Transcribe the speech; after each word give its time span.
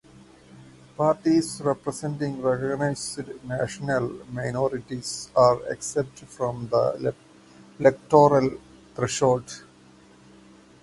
Parties 0.97 1.61
representing 1.63 2.41
recognized 2.41 3.21
national 3.43 4.09
minorities 4.33 5.29
are 5.35 5.61
exempt 5.71 6.21
from 6.21 6.67
the 6.69 7.13
electoral 7.79 8.49
threshold. 8.95 9.63